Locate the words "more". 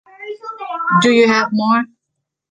1.51-1.83